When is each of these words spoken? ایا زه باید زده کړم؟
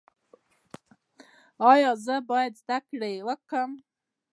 ایا 1.71 1.91
زه 2.05 2.15
باید 2.29 2.53
زده 2.61 3.35
کړم؟ 3.49 3.71